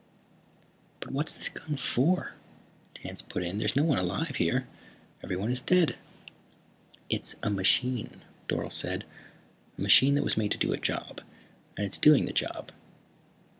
[0.99, 2.33] "But what's this gun for?"
[2.95, 3.59] Tance put in.
[3.59, 4.67] "There's no one alive here.
[5.23, 5.95] Everyone is dead."
[7.07, 9.05] "It's a machine," Dorle said.
[9.77, 11.21] "A machine that was made to do a job.
[11.77, 12.71] And it's doing the job.